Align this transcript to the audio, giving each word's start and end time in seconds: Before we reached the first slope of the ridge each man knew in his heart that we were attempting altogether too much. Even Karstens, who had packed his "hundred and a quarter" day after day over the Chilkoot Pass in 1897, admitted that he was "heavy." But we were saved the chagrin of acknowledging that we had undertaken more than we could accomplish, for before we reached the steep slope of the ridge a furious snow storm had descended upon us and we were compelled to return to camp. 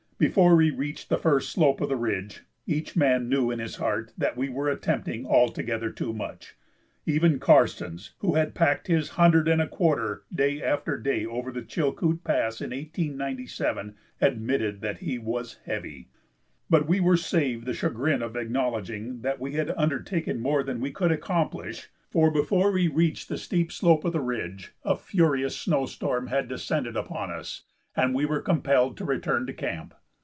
Before 0.21 0.55
we 0.55 0.69
reached 0.69 1.09
the 1.09 1.17
first 1.17 1.49
slope 1.51 1.81
of 1.81 1.89
the 1.89 1.95
ridge 1.95 2.43
each 2.67 2.95
man 2.95 3.27
knew 3.27 3.49
in 3.49 3.57
his 3.57 3.77
heart 3.77 4.13
that 4.19 4.37
we 4.37 4.49
were 4.49 4.69
attempting 4.69 5.25
altogether 5.25 5.89
too 5.89 6.13
much. 6.13 6.55
Even 7.07 7.39
Karstens, 7.39 8.13
who 8.19 8.35
had 8.35 8.53
packed 8.53 8.85
his 8.85 9.09
"hundred 9.17 9.47
and 9.47 9.59
a 9.59 9.67
quarter" 9.67 10.21
day 10.31 10.61
after 10.61 10.95
day 10.99 11.25
over 11.25 11.51
the 11.51 11.63
Chilkoot 11.63 12.23
Pass 12.23 12.61
in 12.61 12.69
1897, 12.69 13.95
admitted 14.21 14.81
that 14.81 14.99
he 14.99 15.17
was 15.17 15.55
"heavy." 15.65 16.09
But 16.69 16.87
we 16.87 16.99
were 16.99 17.17
saved 17.17 17.65
the 17.65 17.73
chagrin 17.73 18.21
of 18.21 18.35
acknowledging 18.35 19.21
that 19.21 19.39
we 19.39 19.53
had 19.53 19.71
undertaken 19.75 20.39
more 20.39 20.61
than 20.61 20.79
we 20.79 20.91
could 20.91 21.11
accomplish, 21.11 21.89
for 22.11 22.29
before 22.29 22.71
we 22.71 22.87
reached 22.87 23.27
the 23.27 23.39
steep 23.39 23.71
slope 23.71 24.05
of 24.05 24.13
the 24.13 24.21
ridge 24.21 24.73
a 24.85 24.95
furious 24.95 25.57
snow 25.57 25.87
storm 25.87 26.27
had 26.27 26.47
descended 26.47 26.95
upon 26.95 27.31
us 27.31 27.63
and 27.95 28.13
we 28.13 28.27
were 28.27 28.39
compelled 28.39 28.97
to 28.97 29.03
return 29.03 29.47
to 29.47 29.53
camp. 29.53 29.95